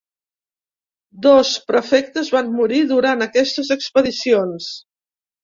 [1.25, 4.73] Dos prefectes van morir durant aquestes expedicions.